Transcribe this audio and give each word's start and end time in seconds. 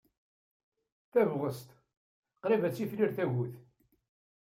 Tabɣest! 1.11 1.69
Qrib 2.41 2.63
ad 2.67 2.73
tifrir 2.73 3.09
tagut. 3.17 3.53